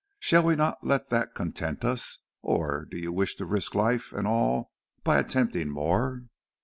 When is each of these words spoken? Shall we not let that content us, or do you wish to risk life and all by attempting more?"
Shall 0.17 0.41
we 0.41 0.55
not 0.55 0.83
let 0.83 1.11
that 1.11 1.35
content 1.35 1.85
us, 1.85 2.17
or 2.41 2.85
do 2.89 2.97
you 2.97 3.13
wish 3.13 3.35
to 3.35 3.45
risk 3.45 3.75
life 3.75 4.11
and 4.11 4.27
all 4.27 4.71
by 5.03 5.19
attempting 5.19 5.69
more?" 5.69 6.23